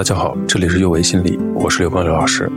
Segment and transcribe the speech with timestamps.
[0.00, 2.50] 大家好，这里是幼为心理，我是刘光刘老师。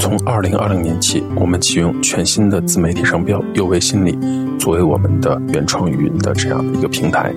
[0.00, 4.18] 从二零二零年起，我们启用全新的自媒体商标“幼为心理”
[4.58, 7.30] 作为我们的原创语音的这样一个平台。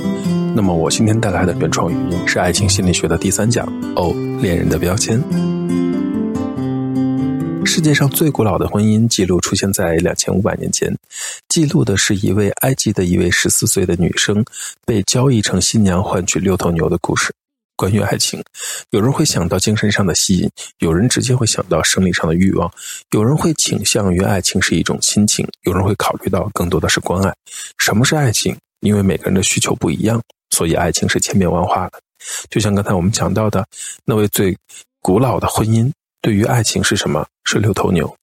[0.56, 3.68] 那么，我今天带来的原创语音是爱情心理学的第三讲
[3.98, 5.22] 哦，恋人的标签。
[7.66, 10.98] 世界上最古老的婚姻记录出现在两千五百年前，
[11.50, 14.42] 记录的是一位埃及的一位十四岁的女生
[14.86, 17.34] 被交易成新娘换取六头牛的故事。
[17.80, 18.44] 关于爱情，
[18.90, 22.70] 有人会想到精神上的吸引，有人直接会想到生理上的欲望，
[23.12, 27.34] 有人会倾向于爱情是一种亲情，有人会考虑到更多的是关爱。
[27.78, 28.54] 什么是爱情？
[28.82, 32.02] 因为每个人的需求不一样，所以爱情是千变万化的。
[32.50, 33.66] 就像刚才我们讲到的
[34.04, 34.54] 那位最
[35.02, 35.90] 古老的婚姻，
[36.22, 37.26] 对于爱情是什么？
[37.46, 38.14] 是六头牛。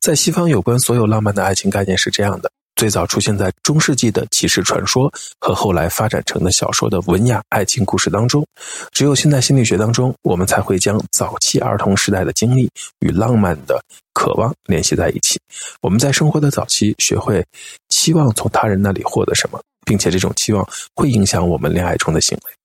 [0.00, 2.48] 在西方，有关所有浪漫的爱情概念是这样的。
[2.76, 8.44] 最早出现在中世纪的骑士传说和后来发展成的小说的文雅爱情故事当中，
[8.90, 12.68] 只有现代心理学当中，我们才会将早期儿童时代的经历
[13.00, 13.80] 与浪漫的
[14.12, 15.38] 渴望联系在一起。
[15.80, 17.44] 我们在生活的早期学会
[17.88, 22.61] 期望从他人那里获得什么，并且这种期望会影响我们恋爱中的行为。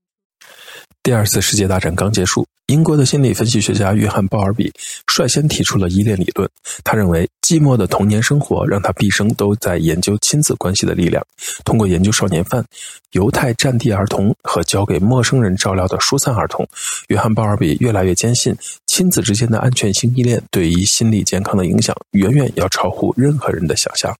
[1.07, 4.69] 第二次世界大战刚结束，英国的心理分析学家约翰·鲍尔比
[5.07, 6.49] 率先提出了依恋理论。
[6.83, 11.25] 他认为，寂寞的童年生活让他毕生都在研究亲子关系的力量。
[11.63, 12.61] 通过研究少年犯、
[13.11, 16.67] 犹太战地儿童和交给陌生人照料的疏散儿童，
[17.07, 18.53] 约翰·鲍尔比越来越坚信，
[18.85, 24.13] 亲子之间的安全性依恋对于心理健康的影响远远要超乎任何人的想象。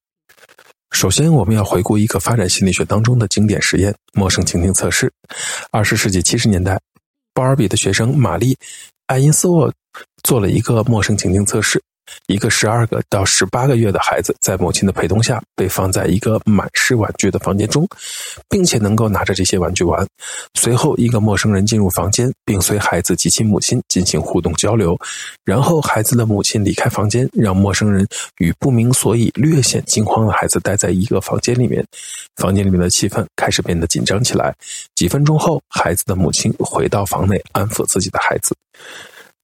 [1.00, 5.14] 首先，我们要回顾一个发展心理学当中的经典实验——陌生情境测试。
[5.70, 6.81] 二十世纪七十年代，
[7.36, 8.56] 鲍尔比的学生玛丽·
[9.06, 9.72] 爱因斯沃
[10.23, 11.80] 做了一个陌生情境测试。
[12.28, 17.88] 一个十二个到十八个月的孩子，在母亲的陪同下，被放在一个满是玩具的房间中，
[18.50, 20.06] 并且能够拿着这些玩具玩。
[20.56, 24.98] 随后，一个陌生人进入房间，并随孩子及其母亲进行互动交流。
[25.46, 28.06] 然后，孩子的母亲离开房间，让陌生人
[28.38, 31.86] 与不明所以、略显惊慌的孩子待在一个房间里面。
[32.36, 34.54] 房间里面的气氛开始变得紧张起来。
[34.96, 38.56] 几分钟后，孩子的母亲回到房内，安抚自己的孩子。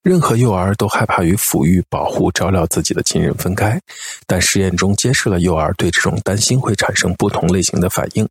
[0.03, 3.79] 任何幼儿都害怕与抚育、保护、照料自己的亲人分开，
[4.27, 8.27] 但实验中揭示了幼儿对这种担心会产生不同类型的反应。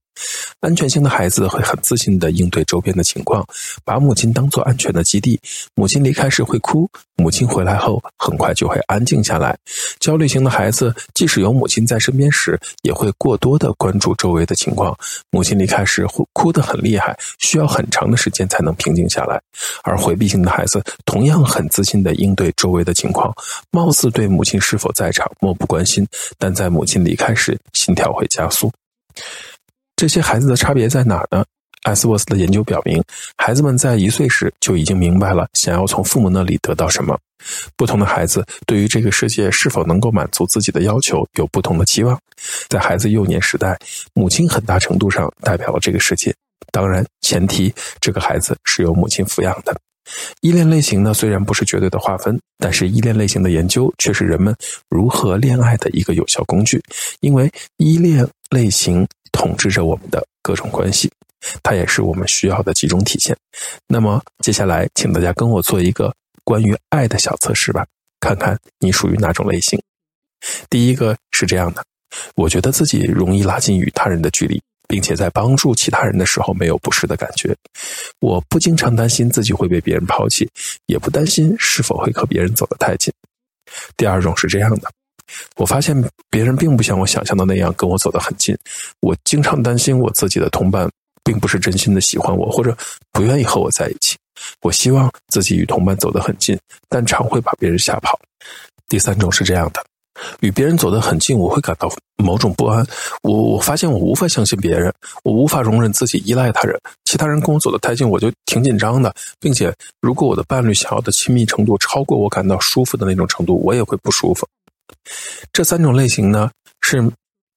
[0.61, 3.43] 安全性的孩子会很自信地应对周边的情况，
[3.87, 5.41] 把母亲当作安全的基地。
[5.75, 9.57] 母亲离开时会哭，母亲回来后很快就会安静下来。
[9.99, 14.95] 焦虑型的孩子即使有母亲在身边时，也会过多地关注周围的情况。
[15.31, 19.41] 母亲离开时会哭得很厉害，需要很长的时间才能平静下来。
[19.83, 23.33] 而回避型的孩子同样很很自信地应对周围的情况，
[23.71, 26.05] 貌似对母亲是否在场漠不关心，
[26.39, 28.69] 但在母亲离开时，心跳会加速。
[29.95, 31.45] 这些孩子的差别在哪呢？
[31.85, 33.01] 艾斯沃斯的研究表明，
[33.37, 37.17] 孩子们在一岁时就已经明白了想要从父母那里得到什么。
[37.77, 42.19] 不同的孩子对于这个世界是否能够满足自己的要求有不同的期望。
[42.69, 43.79] 在孩子幼年时代，
[44.15, 46.35] 母亲很大程度上代表了这个世界。
[46.73, 49.77] 当然，前提这个孩子是由母亲抚养的。
[50.41, 54.55] 依恋类型呢，虽然不是绝对的划分，但是依恋类型的研究却是人们
[54.89, 56.83] 如何恋爱的一个有效工具，
[57.21, 59.07] 因为依恋类型。
[59.35, 61.11] 统治着我们的各种关系，
[61.63, 63.35] 它也是我们需要的几种体现。
[63.87, 66.15] 那么，接下来请大家跟我做一个
[66.45, 67.87] 关于爱的小测试吧，
[68.21, 69.81] 看看你属于哪种类型。
[70.69, 71.83] 第一个是这样的：
[72.37, 74.63] 我觉得自己容易拉近与他人的距离，
[74.93, 77.57] 并且在帮助其他人的时候没有不适的感觉。
[78.21, 80.47] 我不经常担心自己会被别人抛弃，
[80.85, 83.11] 也不担心是否会和别人走得太近。
[83.97, 84.93] 第二种是这样的。
[85.57, 85.97] 我发现
[86.29, 88.55] 别人并不像我想象的那样跟我走得很近，
[89.01, 90.87] 我经常担心我自己的同伴
[91.25, 92.77] 并不是真心的喜欢我，或者
[93.13, 94.15] 不愿意和我在一起。
[94.61, 96.59] 我希望自己与同伴走得很近，
[96.91, 98.21] 但常会把别人吓跑。
[98.89, 99.83] 第三种是这样的，
[100.41, 102.87] 与别人走得很近，我会感到某种不安。
[103.23, 104.93] 我我发现我无法相信别人，
[105.25, 106.79] 我无法容忍自己依赖他人。
[107.05, 114.47] 其他人跟我走得太近，我就挺紧张的，并且如果我的伴侣想要的亲密程度超过我感到舒服的那种程度，我也会不舒服。
[115.53, 117.03] 这三种类型呢，是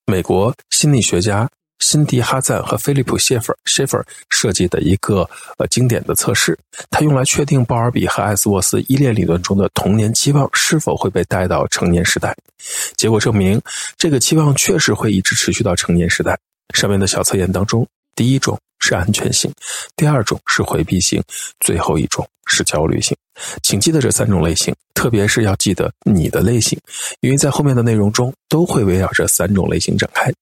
[0.06, 3.98] 美国心理学家辛迪·哈赞和菲利普·谢弗谢弗
[4.30, 6.58] 设计的一个呃经典的测试，
[6.90, 12.36] 它用来确定鲍尔比和艾斯沃斯依恋理论中的童年期望是否会被带到成年时代。
[12.96, 13.62] 结果证明，
[13.98, 16.38] 这个期望确实会一直持续到成年时代。
[16.74, 17.86] 上面的小测验当中，
[18.16, 19.52] 第一种是安全性，
[19.96, 21.22] 第二种是回避性，
[21.60, 23.16] 最后一种是焦虑性。
[23.62, 26.80] 请记得这三种类型，特别是要记得你的类型，
[27.20, 30.34] 因为在后面的内容中都会围绕这三种类型展开。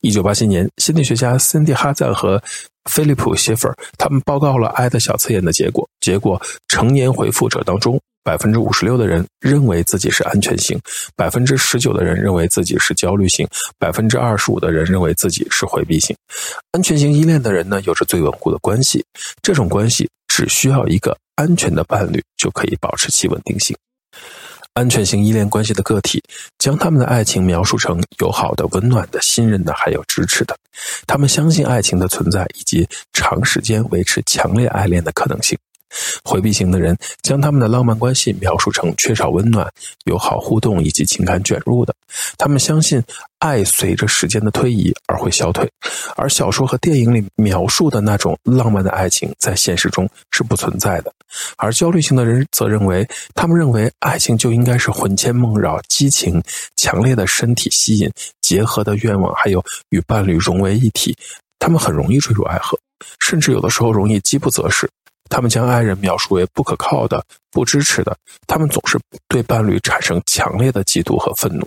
[0.00, 2.42] 一九八七年，心理学家森蒂·哈赞和
[2.90, 5.88] 菲利普·谢弗他们报告了爱的小测验的结果。
[6.00, 10.78] 结果，成年回复者当中，百分之五十六的人认为自己是安全型，
[11.14, 13.46] 百分之十九的人认为自己是焦虑型，
[13.78, 16.16] 百分之二十五的人认为自己是回避型。
[16.72, 19.04] 安全型依恋的人呢，有着最稳固的关系，
[19.42, 23.76] 这种关系只需要一个安全的伴侣就可以保持其稳定性。
[24.74, 26.22] 安全型依恋关系的个体，
[26.58, 30.56] 将他们的爱情描述成友好的、温暖的、信任的，还有支持的。
[31.06, 35.58] 他们相信爱情的存在以及长时间维持强烈爱恋的可能性。
[36.24, 39.70] 回避型的人将他们的浪漫关系描述成缺少温暖、
[40.04, 41.94] 友好互动以及情感卷入的。
[42.36, 43.02] 他们相信
[43.38, 45.68] 爱随着时间的推移而会消退，
[46.16, 51.12] 而小说和电影里描述的那种浪漫的爱情在现实中是不存在的。
[51.56, 56.42] 而焦虑型的人则认为，他们认为爱情就应该是魂牵梦绕、激情、
[56.76, 58.10] 强烈的身体吸引、
[58.42, 61.16] 结合的愿望，还有与伴侣融为一体。
[61.58, 62.78] 他们很容易坠入爱河，
[63.20, 64.90] 甚至有的时候容易饥不择食。
[65.32, 68.14] 他们将爱人描述为不可靠的、不支持的，
[68.46, 71.66] 他们总是对伴侣产生强烈的嫉妒和愤怒，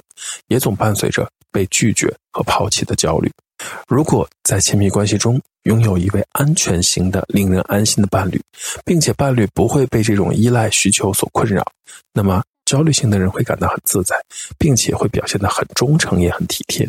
[0.50, 3.32] 也总伴随着被拒绝和抛弃的焦虑。
[3.88, 8.40] 如果在亲密关系中拥有一位安全型的、令人安心的伴侣，
[8.86, 11.66] 并且伴侣不会被这种依赖需求所困扰，
[12.14, 14.16] 那么焦虑型的人会感到很自在，
[14.60, 16.88] 并且会表现得很忠诚，也很体贴。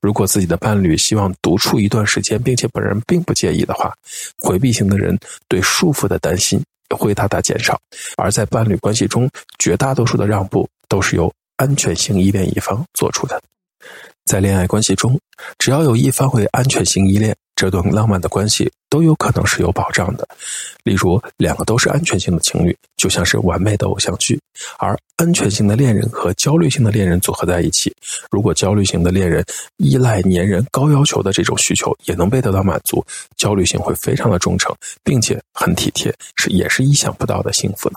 [0.00, 3.92] 如果自己的伴侣希望独处一段时间，并且本人并不介意的话，
[4.38, 7.80] 回避型的人对束缚的担心会大大减少。
[8.16, 9.28] 而在伴侣关系中，
[9.58, 13.40] 绝大多数的让步都是由安全性依恋一方做出的。
[14.24, 15.18] 在恋爱关系中，
[15.58, 20.28] 只要有一方为安全性依恋，这段浪漫的关系都有可能是有保障的。
[20.84, 24.38] 例如，两个都是安全性的情侣，就像是完美的偶像剧。
[24.78, 27.90] 而安全性的恋人和焦虑性的恋人组合在一起，
[28.30, 29.42] 如果焦虑型的恋人
[29.78, 33.02] 依赖、粘人、高要求的这种需求也能被得到满足，
[33.34, 37.96] 焦虑型会非常的忠诚，并且很体贴，是也是意想不到的幸福呢。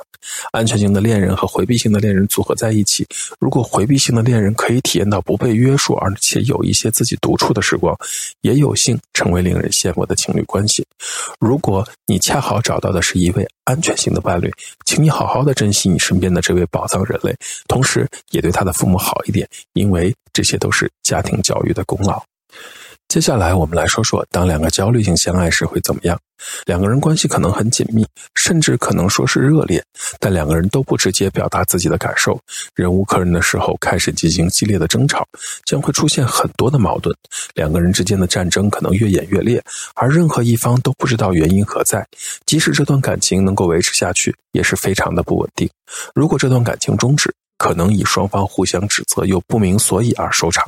[0.52, 3.06] 安全性的恋人和回避性的恋人组合在一起，
[3.38, 7.96] 如果回避性的恋人可以体验到不被约束，而且有一些自己独处的时光，
[8.42, 10.85] 也有幸成为令人羡慕的情侣关系。
[11.40, 14.52] 如果你恰好找到的是一位安全型的伴侣，
[14.86, 17.36] 请你好好的珍惜你身边的这位宝藏人类，
[17.68, 22.24] 同时也对他的父母好一点，因为这些都是家庭教育的功劳。
[23.16, 26.20] 接下来，我们来说说，当两个焦虑性相爱时会怎么样？
[26.66, 29.82] 两个人关系可能很紧密，甚至可能说是热烈，
[30.20, 32.38] 但两个人都不直接表达自己的感受，
[32.76, 35.26] 忍无可忍的时候开始进行激烈的争吵，
[35.66, 37.16] 将会出现很多的矛盾。
[37.54, 39.64] 两个人之间的战争可能越演越烈，
[39.94, 42.06] 而任何一方都不知道原因何在。
[42.46, 45.70] 即使这段感情能够维持下去，也是非常的不稳定。
[46.14, 50.66] 如果这段感情终止，可能以双方互相指责又不明所以而收场。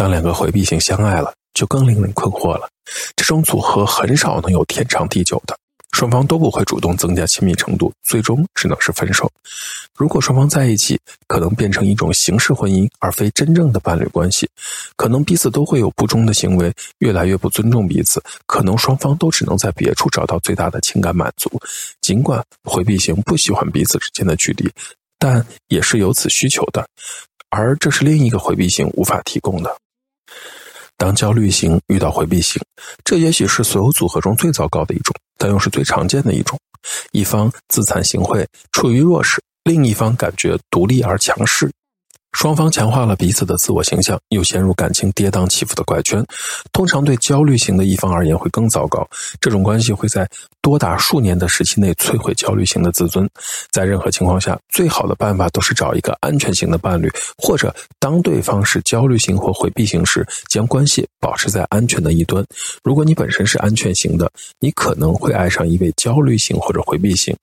[0.00, 2.66] 当两个回避型相爱了，就更令人困惑了。
[3.14, 5.54] 这种组合很少能有天长地久的，
[5.92, 9.30] 双方都不会主动增加亲密程度，最终只能是分手。
[9.94, 14.48] 如果双方在一起，可能变成一种形式婚姻，而非真正的伴侣关系。
[14.96, 18.22] 可能彼此都会有不忠的行为，越来越不尊重彼此。
[18.46, 21.50] 可能双方都只能在别处找到最大的情感满足。
[22.00, 24.66] 尽管回避型不喜欢彼此之间的距离，
[25.18, 26.88] 但也是有此需求的，
[27.50, 29.76] 而这是另一个回避型无法提供的。
[31.00, 32.60] 当焦虑型遇到回避型，
[33.02, 36.58] 这也许是所有组合中最糟糕的一种，但又是最常见的一种。
[37.12, 41.70] 一方自惭形秽，处于弱势；另一方感觉独立而强势。
[42.32, 46.24] 双方强化了彼此的自我形象，又陷入感情跌宕起伏的怪圈。
[46.72, 49.06] 通常对焦虑型的一方而言会更糟糕，
[49.40, 50.28] 这种关系会在
[50.62, 53.28] 多达数年的时期内摧毁焦虑型的自尊。
[53.70, 62.44] 在任何情况下，最好的办法都是找一个安全型的伴侣，或者当对方是焦虑型或回避型时，将关系保持在安全的一端。
[62.84, 67.36] 如果你本身是安全型的，你可能会爱上一位焦虑型或者回避型。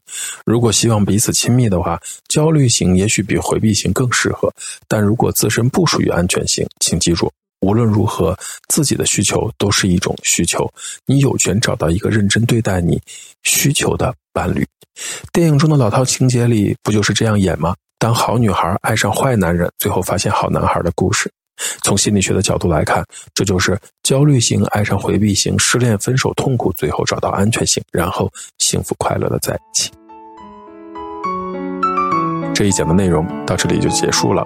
[0.45, 4.51] 如果希望彼此亲密的话，焦虑型也许比回避型更适合。
[4.87, 7.31] 但如果自身不属于安全性，请记住，
[7.61, 8.37] 无论如何，
[8.69, 10.69] 自己的需求都是一种需求。
[11.05, 13.01] 你有权找到一个认真对待你
[13.43, 14.65] 需求的伴侣。
[15.31, 17.75] 电影中的老套情节里不就是这样演吗？
[17.99, 21.31] 当好女孩爱上坏男人，最后发现好男孩的故事。
[21.83, 23.03] 从心理学的角度来看，
[23.33, 29.91] 这就是焦虑型爱上回避型，失恋、分手、痛苦，最后找到安全性，然后幸福快乐的在一起。
[32.53, 34.45] 这一讲的内容到这里就结束了。